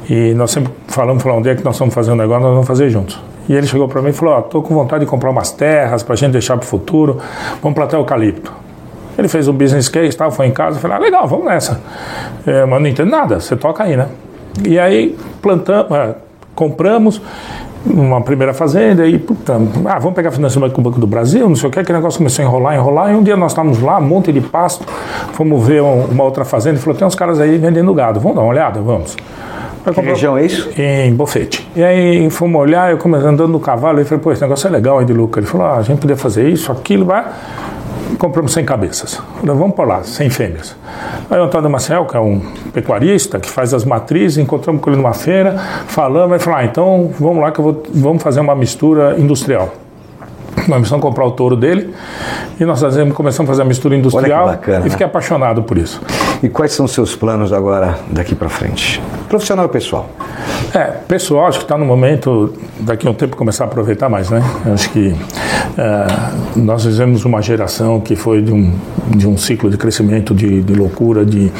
E 0.09 0.33
nós 0.33 0.51
sempre 0.51 0.71
falamos, 0.87 1.21
falamos, 1.21 1.41
onde 1.41 1.49
é 1.49 1.55
que 1.55 1.63
nós 1.65 1.77
vamos 1.77 1.93
fazer 1.93 2.11
um 2.11 2.15
negócio, 2.15 2.43
nós 2.43 2.51
vamos 2.53 2.67
fazer 2.67 2.89
juntos. 2.89 3.19
E 3.49 3.53
ele 3.53 3.67
chegou 3.67 3.87
para 3.87 4.01
mim 4.01 4.09
e 4.09 4.13
falou: 4.13 4.35
Ó, 4.35 4.41
tô 4.41 4.61
com 4.61 4.73
vontade 4.73 5.03
de 5.05 5.09
comprar 5.09 5.29
umas 5.29 5.51
terras 5.51 6.03
para 6.03 6.13
a 6.13 6.17
gente 6.17 6.31
deixar 6.31 6.57
para 6.57 6.63
o 6.65 6.67
futuro, 6.67 7.17
vamos 7.61 7.75
plantar 7.75 7.97
eucalipto. 7.97 8.51
Ele 9.17 9.27
fez 9.27 9.47
o 9.47 9.53
business 9.53 9.89
case, 9.89 10.15
tal, 10.15 10.29
foi 10.31 10.45
em 10.45 10.51
casa, 10.51 10.79
falei, 10.79 10.95
ah, 10.97 10.99
legal, 10.99 11.27
vamos 11.27 11.45
nessa. 11.47 11.81
É, 12.45 12.65
mas 12.65 12.79
não 12.79 12.87
entendo 12.87 13.09
nada, 13.09 13.39
você 13.39 13.55
toca 13.55 13.83
aí, 13.83 13.97
né? 13.97 14.09
E 14.63 14.77
aí 14.77 15.17
plantamos, 15.41 15.91
é, 15.91 16.15
compramos 16.53 17.19
uma 17.83 18.21
primeira 18.21 18.53
fazenda 18.53 19.07
e, 19.07 19.17
puta, 19.17 19.55
ah, 19.85 19.97
vamos 19.97 20.13
pegar 20.13 20.29
financiamento 20.29 20.73
com 20.73 20.81
o 20.81 20.83
Banco 20.83 20.99
do 20.99 21.07
Brasil, 21.07 21.49
não 21.49 21.55
sei 21.55 21.67
o 21.67 21.71
que, 21.71 21.79
aquele 21.79 21.97
negócio 21.97 22.19
começou 22.19 22.45
a 22.45 22.47
enrolar, 22.47 22.75
enrolar, 22.75 23.11
e 23.11 23.15
um 23.15 23.23
dia 23.23 23.35
nós 23.35 23.53
estávamos 23.53 23.81
lá, 23.81 23.97
um 23.97 24.01
monte 24.01 24.31
de 24.31 24.39
pasto, 24.41 24.85
fomos 25.33 25.65
ver 25.65 25.81
um- 25.81 26.05
uma 26.05 26.23
outra 26.23 26.45
fazenda 26.45 26.77
e 26.77 26.79
falou, 26.79 26.95
tem 26.97 27.07
uns 27.07 27.15
caras 27.15 27.39
aí 27.39 27.57
vendendo 27.57 27.91
gado, 27.95 28.19
vamos 28.19 28.35
dar 28.35 28.43
uma 28.43 28.51
olhada? 28.51 28.79
Vamos. 28.81 29.17
Que 29.91 29.95
comprar- 29.95 30.13
região 30.13 30.37
é 30.37 30.45
isso? 30.45 30.69
em 30.77 31.13
Bofete. 31.13 31.67
E 31.75 31.83
aí 31.83 32.29
fomos 32.29 32.59
olhar, 32.61 32.91
eu 32.91 32.97
comecei 32.97 33.27
andando 33.27 33.51
no 33.51 33.59
cavalo, 33.59 33.99
e 34.01 34.05
falei, 34.05 34.23
pô, 34.23 34.31
esse 34.31 34.41
negócio 34.41 34.67
é 34.67 34.71
legal 34.71 34.99
aí 34.99 35.05
de 35.05 35.13
Luca. 35.13 35.39
Ele 35.39 35.47
falou, 35.47 35.67
ah, 35.67 35.77
a 35.77 35.81
gente 35.81 35.99
podia 35.99 36.17
fazer 36.17 36.47
isso, 36.49 36.71
aquilo, 36.71 37.05
vai. 37.05 37.25
Compramos 38.17 38.53
100 38.53 38.65
cabeças. 38.65 39.21
Falei, 39.39 39.55
vamos 39.55 39.75
por 39.75 39.87
lá, 39.87 40.01
100 40.01 40.29
fêmeas. 40.29 40.75
Aí 41.29 41.37
o 41.39 41.43
Antônio 41.43 41.69
Marcel, 41.69 42.05
que 42.05 42.15
é 42.15 42.19
um 42.19 42.39
pecuarista, 42.73 43.39
que 43.39 43.49
faz 43.49 43.73
as 43.73 43.83
matrizes, 43.83 44.37
encontramos 44.37 44.81
com 44.81 44.89
ele 44.89 44.97
numa 44.97 45.13
feira, 45.13 45.57
falamos, 45.87 46.31
ele 46.31 46.39
falou, 46.39 46.59
ah, 46.59 46.65
então 46.65 47.11
vamos 47.19 47.41
lá 47.41 47.51
que 47.51 47.59
eu 47.59 47.63
vou, 47.63 47.83
vamos 47.93 48.23
fazer 48.23 48.39
uma 48.39 48.55
mistura 48.55 49.15
industrial. 49.19 49.73
Nós 50.55 50.65
começamos 50.65 50.91
a 50.93 51.07
comprar 51.07 51.25
o 51.25 51.31
touro 51.31 51.55
dele 51.55 51.93
e 52.59 52.65
nós 52.65 52.81
fazemos, 52.81 53.13
começamos 53.15 53.49
a 53.49 53.53
fazer 53.53 53.61
a 53.61 53.65
mistura 53.65 53.95
industrial 53.95 54.57
e 54.67 54.69
né? 54.71 54.89
fiquei 54.89 55.05
apaixonado 55.05 55.61
por 55.63 55.77
isso. 55.77 56.01
E 56.41 56.49
quais 56.49 56.71
são 56.71 56.85
os 56.85 56.91
seus 56.91 57.15
planos 57.15 57.51
agora 57.51 57.97
daqui 58.11 58.35
para 58.35 58.47
frente? 58.47 59.01
Profissional 59.27 59.65
e 59.65 59.69
pessoal. 59.69 60.09
É, 60.73 60.83
pessoal, 61.07 61.47
acho 61.47 61.59
que 61.59 61.65
está 61.65 61.77
no 61.77 61.85
momento, 61.85 62.53
daqui 62.79 63.07
a 63.07 63.11
um 63.11 63.13
tempo, 63.13 63.35
começar 63.35 63.63
a 63.63 63.67
aproveitar 63.67 64.07
mais, 64.07 64.29
né? 64.29 64.43
Acho 64.71 64.89
que 64.91 65.15
é, 65.77 66.59
nós 66.59 66.83
fizemos 66.83 67.25
uma 67.25 67.41
geração 67.41 67.99
que 67.99 68.15
foi 68.15 68.41
de 68.41 68.51
um, 68.51 68.71
de 69.15 69.27
um 69.27 69.35
ciclo 69.37 69.69
de 69.69 69.77
crescimento, 69.77 70.35
de, 70.35 70.61
de 70.61 70.73
loucura, 70.73 71.25
de, 71.25 71.51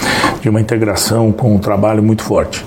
de 0.41 0.50
uma 0.50 0.62
integração 0.62 1.31
com 1.31 1.55
um 1.55 1.60
trabalho 1.60 2.03
muito 2.03 2.22
forte. 2.22 2.63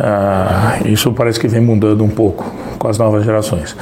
É, 0.00 0.88
isso 0.88 1.12
parece 1.12 1.38
que 1.38 1.46
vem 1.46 1.60
mudando 1.60 2.02
um 2.02 2.10
pouco 2.10 2.52
com 2.84 2.88
as 2.90 2.98
novas 2.98 3.24
gerações. 3.24 3.74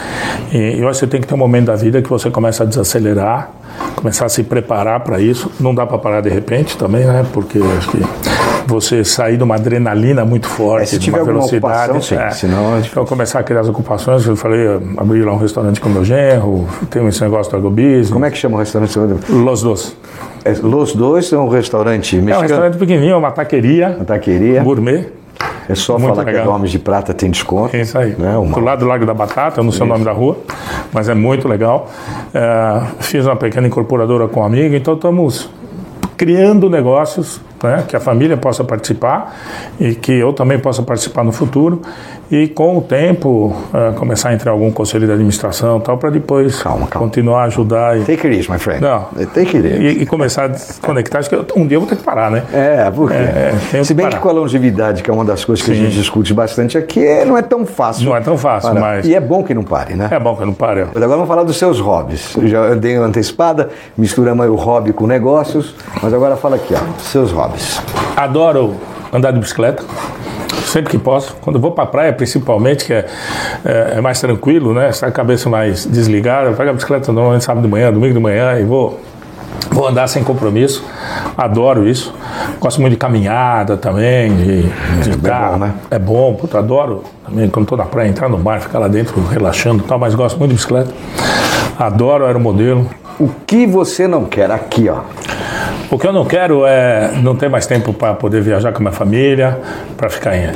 E 0.52 0.78
eu 0.80 0.88
acho 0.88 1.00
que 1.00 1.06
você 1.06 1.06
tem 1.09 1.21
que 1.21 1.26
ter 1.26 1.35
um 1.35 1.38
momento 1.38 1.66
da 1.66 1.75
vida 1.75 2.00
que 2.00 2.09
você 2.09 2.30
começa 2.30 2.62
a 2.62 2.66
desacelerar, 2.66 3.50
começar 3.97 4.26
a 4.26 4.28
se 4.28 4.44
preparar 4.44 5.00
para 5.00 5.21
isso. 5.21 5.50
Não 5.59 5.75
dá 5.75 5.85
para 5.85 5.99
parar 5.99 6.21
de 6.21 6.28
repente 6.30 6.76
também, 6.76 7.04
né? 7.04 7.26
Porque 7.32 7.59
acho 7.78 7.90
que 7.90 8.00
você 8.64 9.02
sair 9.04 9.37
de 9.37 9.42
uma 9.42 9.56
adrenalina 9.56 10.25
muito 10.25 10.47
forte, 10.47 10.85
É, 10.85 10.87
se 10.87 10.99
de 11.00 11.11
uma 11.11 11.25
velocidade. 11.25 11.90
ocupação, 11.90 12.30
sim, 12.30 12.37
senão 12.47 12.76
é. 12.76 12.80
Então, 12.80 13.04
começar 13.04 13.40
a 13.40 13.42
criar 13.42 13.61
as 13.62 13.68
ocupações, 13.68 14.25
eu 14.25 14.37
falei, 14.37 14.68
abrir 14.97 15.25
lá 15.25 15.32
um 15.32 15.37
restaurante 15.38 15.80
com 15.80 15.88
meu 15.88 16.04
genro, 16.04 16.68
tem 16.88 17.04
esse 17.09 17.21
negócio 17.23 17.50
do 17.50 17.56
agrobusiness. 17.59 18.09
Como 18.09 18.25
é 18.25 18.30
que 18.30 18.38
chama 18.38 18.54
o 18.54 18.59
restaurante? 18.61 18.97
Los 19.30 19.62
Dos. 19.62 19.97
É, 20.44 20.52
Los 20.62 20.94
Dois 20.94 21.32
é 21.32 21.37
um 21.38 21.49
restaurante 21.49 22.16
É 22.16 22.21
um 22.21 22.23
mexicano. 22.23 22.42
restaurante 22.49 22.76
pequenininho, 22.78 23.18
uma 23.18 23.32
taqueria, 23.32 23.94
Uma 23.97 24.04
taqueria. 24.04 24.62
gourmet. 24.62 25.09
É 25.69 25.75
só 25.75 25.99
muito 25.99 26.11
falar 26.14 26.25
que 26.25 26.31
é 26.31 26.33
legal. 26.33 26.47
do 26.47 26.54
Homens 26.57 26.71
de 26.71 26.78
Prata 26.78 27.14
tem 27.14 27.31
desconto. 27.31 27.75
É 27.76 27.81
isso 27.83 27.97
aí. 27.99 28.14
Né? 28.19 28.37
Uma- 28.37 28.54
Do 28.54 28.61
lado 28.61 28.81
do 28.81 28.87
Lago 28.87 29.07
da 29.07 29.14
Batata, 29.14 29.61
eu 29.61 29.64
não 29.64 29.73
sei 29.73 29.83
o 29.83 29.88
nome 29.88 30.04
da 30.04 30.12
rua, 30.12 30.37
mas 30.92 31.09
é 31.09 31.14
muito 31.14 31.47
legal. 31.49 31.88
É, 32.35 32.83
fiz 33.00 33.25
uma 33.26 33.37
pequena 33.37 33.66
incorporadora 33.66 34.26
com 34.28 34.40
um 34.40 34.45
amigo, 34.45 34.75
então 34.75 34.95
estamos 34.95 35.49
criando 36.16 36.69
negócios 36.71 37.40
né? 37.62 37.85
que 37.87 37.97
a 37.97 38.00
família 38.00 38.37
possa 38.37 38.64
participar 38.64 39.37
e 39.78 39.95
que 39.95 40.12
eu 40.12 40.33
também 40.33 40.59
possa 40.59 40.83
participar 40.83 41.25
no 41.25 41.33
futuro 41.33 41.83
e 42.33 42.49
com 42.49 42.78
o 42.78 42.81
tempo 42.81 43.54
uh, 43.75 43.92
começar 43.95 44.31
a 44.31 44.35
entrar 44.35 44.52
em 44.52 44.54
algum 44.54 44.73
conselho 44.73 45.07
de 45.07 45.12
administração 45.12 45.78
tal 45.81 45.99
para 45.99 46.09
depois 46.09 46.62
calma, 46.62 46.87
calma. 46.87 47.07
continuar 47.07 47.42
a 47.42 47.45
ajudar 47.45 47.99
e, 47.99 48.04
take 48.04 48.26
it 48.26 48.38
easy 48.38 48.50
my 48.50 48.59
friend 48.59 48.81
não, 48.81 49.04
take 49.35 49.54
it 49.57 49.66
easy. 49.66 49.99
E, 49.99 50.02
e 50.02 50.07
começar 50.07 50.45
a 50.45 50.49
desconectar 50.49 51.21
acho 51.21 51.28
que 51.28 51.37
um 51.54 51.66
dia 51.66 51.76
eu 51.76 51.81
vou 51.81 51.88
ter 51.88 51.97
que 51.97 52.02
parar 52.02 52.31
né 52.31 52.42
é 52.52 52.90
porque 52.90 53.14
é, 53.14 53.85
se 53.85 53.92
bem 53.92 54.09
que, 54.09 54.16
que, 54.16 54.21
com 54.23 54.28
a 54.31 54.33
longevidade 54.33 55.02
que 55.02 55.11
é 55.11 55.12
uma 55.12 55.26
das 55.26 55.45
coisas 55.45 55.62
que 55.62 55.75
Sim. 55.75 55.81
a 55.81 55.85
gente 55.85 55.95
discute 55.95 56.33
bastante 56.33 56.78
aqui 56.78 57.04
é, 57.04 57.25
não 57.26 57.37
é 57.37 57.42
tão 57.42 57.66
fácil 57.66 58.07
não 58.07 58.16
é 58.16 58.21
tão 58.21 58.38
fácil 58.38 58.71
parar. 58.71 58.81
mas 58.81 59.07
e 59.07 59.14
é 59.14 59.21
bom 59.21 59.45
que 59.45 59.52
não 59.52 59.62
pare 59.62 59.95
né 59.95 60.09
é 60.11 60.19
bom 60.19 60.35
que 60.35 60.45
não 60.47 60.54
pare 60.54 60.87
mas 60.87 60.97
agora 60.97 61.16
vamos 61.16 61.28
falar 61.28 61.42
dos 61.42 61.59
seus 61.59 61.78
hobbies 61.81 62.35
eu 62.35 62.49
já 62.49 62.75
dei 62.75 62.97
uma 62.97 63.07
antecipada 63.07 63.69
misturamos 63.97 64.47
o 64.47 64.54
hobby 64.54 64.95
com 64.95 65.07
negócios 65.07 65.75
mas 66.02 66.14
agora 66.14 66.37
fala 66.37 66.57
aqui 66.57 66.73
ó 66.75 66.99
seus 67.02 67.31
hobbies 67.31 67.51
adoro 68.16 68.76
andar 69.12 69.32
de 69.32 69.40
bicicleta 69.40 69.82
sempre 70.73 70.90
que 70.90 70.99
posso. 70.99 71.37
Quando 71.40 71.59
vou 71.59 71.73
para 71.73 71.85
a 71.85 71.87
praia, 71.87 72.12
principalmente, 72.12 72.85
que 72.85 72.92
é, 72.92 73.06
é, 73.64 73.94
é, 73.97 74.00
mais 74.00 74.21
tranquilo, 74.21 74.73
né? 74.73 74.88
Está 74.88 75.06
a 75.06 75.12
cabeça 75.12 75.49
mais 75.50 75.85
desligada. 75.85 76.49
Eu 76.49 76.54
pego 76.54 76.71
a 76.71 76.73
bicicleta 76.73 77.12
normalmente 77.12 77.44
sábado 77.44 77.62
de 77.62 77.71
manhã, 77.71 77.92
domingo 77.92 78.14
de 78.14 78.21
manhã 78.21 78.59
e 78.59 78.64
vou, 78.64 78.99
vou 79.71 79.87
andar 79.87 80.06
sem 80.09 80.25
compromisso. 80.25 80.85
Adoro 81.37 81.87
isso. 81.87 82.14
Gosto 82.59 82.80
muito 82.80 82.92
de 82.92 82.99
caminhada 82.99 83.76
também, 83.76 84.35
de, 84.35 84.62
de 84.62 85.11
é 85.11 85.16
carro. 85.23 85.52
Bom, 85.52 85.59
né? 85.59 85.75
É 85.90 85.99
bom, 85.99 86.35
puta, 86.35 86.59
adoro 86.59 87.04
também 87.25 87.49
quando 87.49 87.64
estou 87.64 87.78
na 87.78 87.85
praia, 87.85 88.09
entrar 88.09 88.28
no 88.28 88.38
bar, 88.38 88.61
ficar 88.61 88.78
lá 88.78 88.88
dentro 88.88 89.21
relaxando 89.26 89.82
e 89.85 89.87
tal, 89.87 89.99
mas 89.99 90.14
gosto 90.14 90.38
muito 90.38 90.50
de 90.50 90.56
bicicleta. 90.56 90.92
Adoro 91.78 92.25
aeromodelo. 92.25 92.88
O 93.21 93.28
que 93.47 93.66
você 93.66 94.09
não 94.09 94.25
quer 94.25 94.50
aqui, 94.50 94.88
ó? 94.88 95.00
O 95.91 95.99
que 95.99 96.07
eu 96.07 96.12
não 96.12 96.25
quero 96.25 96.67
é 96.67 97.12
não 97.23 97.37
ter 97.37 97.49
mais 97.49 97.67
tempo 97.67 97.93
para 97.93 98.15
poder 98.15 98.41
viajar 98.41 98.73
com 98.73 98.79
a 98.79 98.81
minha 98.81 98.93
família, 98.93 99.61
para 99.97 100.09
ficar 100.09 100.37
em, 100.37 100.45
é, 100.45 100.53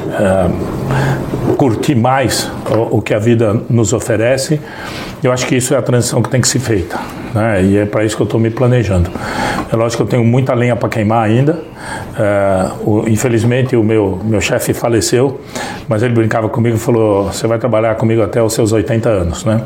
curtir 1.57 1.95
mais 1.95 2.51
o, 2.71 2.99
o, 2.99 3.03
que 3.03 3.15
a 3.15 3.19
vida 3.19 3.55
nos 3.69 3.93
oferece. 3.93 4.61
Eu 5.23 5.33
acho 5.33 5.47
que 5.47 5.57
isso 5.57 5.75
é 5.75 5.79
a 5.79 5.83
transição 5.83 6.23
que 6.23 6.29
tem 6.29 6.41
que 6.41 6.49
ser 6.49 6.59
feita, 6.59 6.99
né? 7.35 7.63
E 7.63 7.79
é 7.79 7.87
para 7.87 8.05
isso 8.05 8.15
que 8.15 8.23
eu 8.23 8.27
estou 8.27 8.39
me 8.39 8.51
planejando. 8.51 9.11
É 9.73 9.75
lógico 9.75 10.05
que 10.05 10.09
eu 10.09 10.19
tenho 10.19 10.25
muita 10.25 10.55
lenha 10.55 10.77
para 10.77 10.89
queimar 10.89 11.25
ainda. 11.25 11.59
É, 12.19 12.71
o, 12.85 13.09
infelizmente 13.09 13.77
o 13.77 13.83
meu 13.83 14.21
meu 14.25 14.41
chefe 14.41 14.73
faleceu, 14.73 15.41
mas 15.89 16.03
ele 16.03 16.15
brincava 16.15 16.49
comigo 16.49 16.77
e 16.77 16.79
falou: 16.79 17.25
"Você 17.25 17.47
vai 17.47 17.59
trabalhar 17.59 17.95
comigo 17.97 18.23
até 18.23 18.43
os 18.43 18.53
seus 18.53 18.73
80 18.73 19.09
anos, 19.09 19.45
né?" 19.45 19.63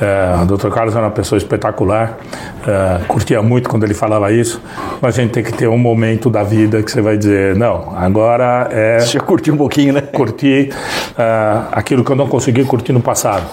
É, 0.00 0.42
o 0.42 0.46
Dr. 0.46 0.70
Carlos 0.70 0.94
era 0.94 1.04
uma 1.04 1.10
pessoa 1.10 1.36
espetacular, 1.38 2.18
é, 2.66 3.04
curtia 3.06 3.40
muito 3.40 3.68
quando 3.68 3.84
ele 3.84 3.94
falava 3.94 4.32
isso, 4.32 4.60
mas 5.00 5.18
a 5.18 5.22
gente 5.22 5.32
tem 5.32 5.42
que 5.42 5.52
ter 5.52 5.68
um 5.68 5.78
momento 5.78 6.28
da 6.28 6.42
vida 6.42 6.82
que 6.82 6.90
você 6.90 7.00
vai 7.00 7.16
dizer, 7.16 7.54
não, 7.54 7.94
agora 7.96 8.68
é... 8.70 8.98
Você 8.98 9.20
curtiu 9.20 9.54
um 9.54 9.56
pouquinho, 9.56 9.92
né? 9.92 10.00
Curtir 10.00 10.70
é, 11.16 11.23
aquilo 11.72 12.04
que 12.04 12.10
eu 12.10 12.16
não 12.16 12.28
consegui 12.28 12.64
curtir 12.64 12.92
no 12.92 13.00
passado. 13.00 13.44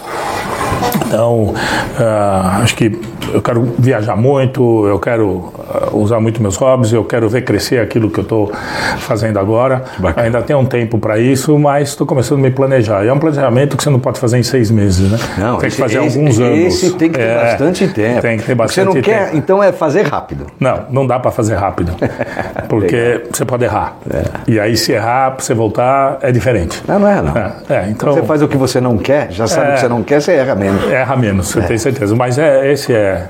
Então, 1.06 1.54
uh, 1.54 2.62
acho 2.64 2.76
que 2.76 3.00
eu 3.34 3.42
quero 3.42 3.64
viajar 3.78 4.16
muito, 4.16 4.88
eu 4.88 5.00
quero 5.00 5.28
uh, 5.28 5.98
usar 5.98 6.20
muito 6.20 6.42
meus 6.42 6.56
hobbies, 6.56 6.94
eu 6.94 7.04
quero 7.04 7.30
ver 7.30 7.44
crescer 7.44 7.80
aquilo 7.80 8.10
que 8.10 8.20
eu 8.20 8.24
estou 8.24 8.52
fazendo 9.00 9.38
agora. 9.38 9.84
Ainda 10.16 10.42
tem 10.42 10.56
um 10.56 10.66
tempo 10.66 10.98
para 10.98 11.20
isso, 11.20 11.58
mas 11.60 11.90
estou 11.90 12.08
começando 12.08 12.40
a 12.40 12.42
me 12.42 12.52
planejar. 12.52 13.04
E 13.04 13.08
é 13.08 13.14
um 13.14 13.20
planejamento 13.20 13.76
que 13.78 13.84
você 13.84 13.90
não 13.90 14.00
pode 14.00 14.20
fazer 14.20 14.38
em 14.38 14.44
seis 14.44 14.72
meses, 14.72 15.12
né? 15.12 15.18
Não, 15.38 15.58
tem 15.58 15.68
esse, 15.68 15.76
que 15.76 15.82
fazer 15.82 16.04
esse, 16.04 16.18
alguns 16.18 16.40
anos. 16.40 16.60
Esse 16.60 16.92
tem 16.92 17.10
que 17.10 17.18
ter 17.18 17.26
é, 17.26 17.44
bastante 17.44 17.88
tempo. 17.88 18.22
Tem 18.22 18.38
que 18.38 18.44
ter 18.44 18.56
bastante 18.56 18.86
tempo. 18.86 18.92
Você 18.92 19.10
não 19.10 19.18
tempo. 19.18 19.32
quer, 19.32 19.36
então 19.36 19.64
é 19.64 19.72
fazer 19.72 20.04
rápido. 20.04 20.48
Não, 20.60 20.86
não 20.90 21.08
dá 21.08 21.20
para 21.20 21.32
fazer 21.32 21.56
rápido, 21.56 21.94
porque 22.68 23.26
você 23.32 23.46
pode 23.46 23.64
errar. 23.64 23.98
É. 24.10 24.24
E 24.48 24.60
aí 24.60 24.76
se 24.76 24.92
errar, 24.92 25.36
você 25.38 25.54
voltar, 25.54 26.20
é 26.22 26.32
diferente. 26.32 26.82
Não, 26.88 27.00
não 27.00 27.08
é 27.08 27.22
não. 27.22 27.38
É, 27.38 27.54
é 27.70 27.90
então, 27.90 28.10
Quando 28.10 28.22
você 28.22 28.26
faz 28.26 28.42
o 28.42 28.48
que 28.48 28.58
você 28.58 28.80
não 28.82 28.98
quer, 28.98 29.32
já 29.32 29.48
sabe 29.48 29.72
o 29.72 29.74
que 29.74 29.80
você 29.82 29.88
não 29.88 30.04
quer, 30.04 30.22
você 30.22 30.34
erra 30.34 30.56
menos. 30.62 30.92
Erra 30.92 31.16
menos, 31.16 31.48
você 31.48 31.62
tem 31.62 31.78
certeza. 31.78 32.16
Mas 32.16 32.38
é, 32.38 32.72
esse 32.72 32.94
é. 32.94 33.30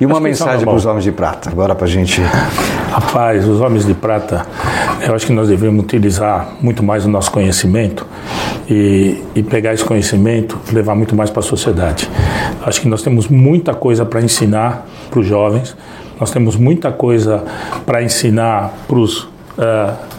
E 0.00 0.06
uma 0.06 0.20
mensagem 0.20 0.64
para 0.64 0.74
os 0.74 0.86
homens 0.86 1.04
de 1.04 1.12
prata, 1.12 1.50
agora 1.50 1.74
para 1.74 1.86
a 1.86 1.88
gente. 1.88 2.20
Rapaz, 2.90 3.46
os 3.46 3.60
homens 3.60 3.84
de 3.84 3.94
prata, 3.94 4.46
eu 5.00 5.14
acho 5.14 5.26
que 5.26 5.32
nós 5.32 5.48
devemos 5.48 5.84
utilizar 5.84 6.48
muito 6.60 6.82
mais 6.82 7.04
o 7.04 7.08
nosso 7.08 7.30
conhecimento 7.30 8.06
e, 8.68 9.22
e 9.34 9.42
pegar 9.42 9.74
esse 9.74 9.84
conhecimento 9.84 10.58
e 10.70 10.74
levar 10.74 10.94
muito 10.94 11.14
mais 11.16 11.30
para 11.30 11.40
a 11.40 11.42
sociedade. 11.42 12.08
Acho 12.64 12.80
que 12.80 12.88
nós 12.88 13.02
temos 13.02 13.28
muita 13.28 13.74
coisa 13.74 14.04
para 14.04 14.20
ensinar 14.20 14.86
para 15.10 15.20
os 15.20 15.26
jovens, 15.26 15.76
nós 16.18 16.30
temos 16.30 16.56
muita 16.56 16.90
coisa 16.90 17.44
para 17.84 18.02
ensinar 18.02 18.72
para 18.86 18.98
os. 18.98 19.24
Uh, 19.58 20.16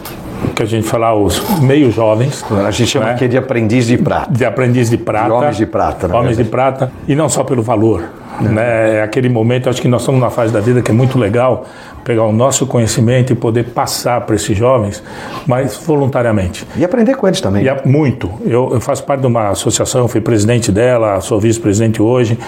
que 0.54 0.62
a 0.62 0.66
gente 0.66 0.86
fala 0.86 1.14
os 1.14 1.60
meio 1.60 1.90
jovens. 1.90 2.44
A 2.66 2.70
gente 2.70 2.90
chama 2.90 3.06
né? 3.06 3.12
aqui 3.12 3.28
de 3.28 3.36
aprendiz 3.36 3.86
de 3.86 3.98
prata. 3.98 4.32
De 4.32 4.44
aprendiz 4.44 4.90
de 4.90 4.98
prata. 4.98 5.26
De 5.26 5.32
homens 5.32 5.56
de 5.56 5.66
prata. 5.66 6.06
Homens 6.06 6.36
verdade. 6.36 6.44
de 6.44 6.50
prata. 6.50 6.92
E 7.06 7.14
não 7.14 7.28
só 7.28 7.44
pelo 7.44 7.62
valor. 7.62 8.04
Né? 8.40 8.98
É 8.98 9.02
aquele 9.02 9.28
momento, 9.28 9.68
acho 9.68 9.82
que 9.82 9.88
nós 9.88 10.02
estamos 10.02 10.20
numa 10.20 10.30
fase 10.30 10.52
da 10.52 10.60
vida 10.60 10.80
que 10.80 10.90
é 10.90 10.94
muito 10.94 11.18
legal 11.18 11.66
pegar 12.08 12.24
o 12.24 12.32
nosso 12.32 12.66
conhecimento 12.66 13.34
e 13.34 13.36
poder 13.36 13.64
passar 13.64 14.22
para 14.22 14.34
esses 14.34 14.56
jovens, 14.56 15.02
mas 15.46 15.76
voluntariamente. 15.76 16.66
E 16.74 16.82
aprender 16.82 17.14
com 17.16 17.28
eles 17.28 17.38
também. 17.38 17.66
E 17.66 17.86
muito. 17.86 18.30
Eu, 18.46 18.70
eu 18.72 18.80
faço 18.80 19.04
parte 19.04 19.20
de 19.20 19.26
uma 19.26 19.50
associação, 19.50 20.08
fui 20.08 20.22
presidente 20.22 20.72
dela, 20.72 21.20
sou 21.20 21.38
vice-presidente 21.38 22.00
hoje, 22.00 22.38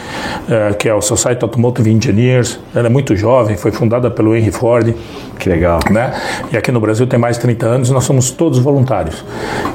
é, 0.48 0.72
que 0.72 0.88
é 0.88 0.94
o 0.94 1.02
Society 1.02 1.44
Automotive 1.44 1.90
Engineers. 1.90 2.58
Ela 2.74 2.86
é 2.86 2.88
muito 2.88 3.14
jovem, 3.14 3.54
foi 3.58 3.70
fundada 3.70 4.10
pelo 4.10 4.34
Henry 4.34 4.50
Ford. 4.50 4.94
Que 5.38 5.50
legal. 5.50 5.80
Né? 5.90 6.10
E 6.50 6.56
aqui 6.56 6.72
no 6.72 6.80
Brasil 6.80 7.06
tem 7.06 7.18
mais 7.18 7.36
de 7.36 7.42
30 7.42 7.66
anos 7.66 7.90
nós 7.90 8.04
somos 8.04 8.30
todos 8.30 8.58
voluntários. 8.58 9.22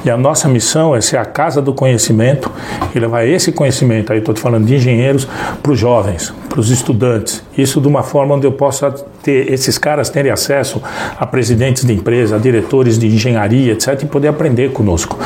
E 0.04 0.10
a 0.10 0.16
nossa 0.16 0.48
missão 0.48 0.96
é 0.96 1.00
ser 1.00 1.18
a 1.18 1.24
casa 1.24 1.62
do 1.62 1.72
conhecimento 1.72 2.50
e 2.92 2.98
levar 2.98 3.24
esse 3.24 3.52
conhecimento, 3.52 4.12
aí 4.12 4.18
estou 4.18 4.34
te 4.34 4.40
falando 4.40 4.66
de 4.66 4.74
engenheiros, 4.74 5.28
para 5.62 5.70
os 5.70 5.78
jovens, 5.78 6.34
para 6.48 6.58
os 6.58 6.70
estudantes. 6.70 7.42
Isso 7.56 7.80
de 7.80 7.86
uma 7.86 8.02
forma 8.02 8.34
onde 8.34 8.46
eu 8.46 8.52
possa 8.52 8.90
ter 9.22 9.52
esses 9.76 9.78
caras 9.78 10.08
terem 10.08 10.32
acesso 10.32 10.82
a 11.16 11.26
presidentes 11.26 11.84
de 11.84 11.92
empresa, 11.92 12.36
a 12.36 12.38
diretores 12.38 12.98
de 12.98 13.06
engenharia, 13.06 13.72
etc., 13.72 14.02
e 14.02 14.06
poder 14.06 14.28
aprender 14.28 14.72
conosco. 14.72 15.18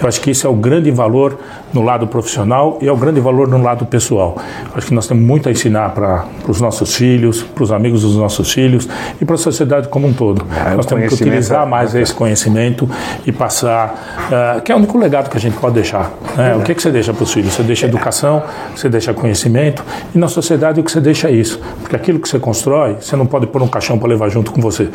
Eu 0.00 0.08
acho 0.08 0.20
que 0.20 0.30
isso 0.30 0.46
é 0.46 0.50
o 0.50 0.54
grande 0.54 0.90
valor 0.90 1.38
no 1.72 1.82
lado 1.82 2.06
profissional 2.06 2.78
e 2.80 2.88
é 2.88 2.92
o 2.92 2.96
grande 2.96 3.20
valor 3.20 3.48
no 3.48 3.62
lado 3.62 3.84
pessoal. 3.86 4.36
Eu 4.70 4.72
acho 4.76 4.86
que 4.86 4.94
nós 4.94 5.06
temos 5.06 5.24
muito 5.24 5.48
a 5.48 5.52
ensinar 5.52 5.90
para 5.90 6.24
os 6.46 6.60
nossos 6.60 6.94
filhos, 6.94 7.42
para 7.42 7.64
os 7.64 7.72
amigos 7.72 8.02
dos 8.02 8.16
nossos 8.16 8.52
filhos 8.52 8.88
e 9.20 9.24
para 9.24 9.34
a 9.34 9.38
sociedade 9.38 9.88
como 9.88 10.06
um 10.06 10.12
todo. 10.12 10.44
É, 10.66 10.74
nós 10.74 10.86
temos 10.86 11.08
que 11.08 11.14
utilizar 11.14 11.66
é 11.66 11.70
mais 11.70 11.94
esse 11.94 12.14
conhecimento 12.14 12.88
e 13.26 13.32
passar, 13.32 14.28
uh, 14.58 14.60
que 14.62 14.72
é 14.72 14.74
o 14.74 14.78
único 14.78 14.96
legado 14.98 15.30
que 15.30 15.36
a 15.36 15.40
gente 15.40 15.56
pode 15.56 15.74
deixar. 15.74 16.12
Né? 16.36 16.52
É. 16.52 16.56
O 16.56 16.62
que, 16.62 16.74
que 16.74 16.82
você 16.82 16.90
deixa 16.90 17.12
para 17.12 17.24
os 17.24 17.32
filhos? 17.32 17.52
Você 17.52 17.62
deixa 17.62 17.86
educação, 17.86 18.42
você 18.74 18.88
deixa 18.88 19.12
conhecimento 19.12 19.84
e 20.14 20.18
na 20.18 20.28
sociedade 20.28 20.80
o 20.80 20.84
que 20.84 20.92
você 20.92 21.00
deixa 21.00 21.28
é 21.28 21.32
isso. 21.32 21.60
Porque 21.80 21.96
aquilo 21.96 22.18
que 22.18 22.28
você 22.28 22.38
constrói, 22.38 22.96
você 23.00 23.16
não 23.16 23.26
pode 23.26 23.46
pôr 23.46 23.62
um 23.62 23.68
caixão 23.68 23.98
para 23.98 24.08
levar 24.08 24.28
junto 24.28 24.52
com 24.52 24.60
você. 24.60 24.88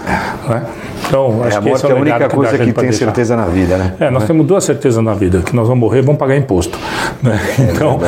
Né? 0.48 0.66
Então, 1.08 1.44
acho 1.44 1.58
é, 1.58 1.62
que 1.62 1.70
esse 1.70 1.86
é, 1.86 1.90
é 1.90 1.92
a 1.92 1.96
única 1.96 2.28
que 2.28 2.36
coisa 2.36 2.58
que, 2.58 2.74
tem 2.74 2.92
certeza 2.92 3.36
na 3.36 3.46
vida, 3.46 3.78
né? 3.78 3.94
É, 4.00 4.10
nós 4.10 4.24
é. 4.24 4.28
temos 4.28 4.46
duas 4.46 4.64
certezas 4.64 4.93
na 5.02 5.14
vida, 5.14 5.40
que 5.40 5.56
nós 5.56 5.68
vamos 5.68 5.82
morrer 5.82 6.02
vamos 6.02 6.20
pagar 6.20 6.36
imposto. 6.38 6.78
Né? 7.22 7.40
É 7.60 7.62
então, 7.72 8.00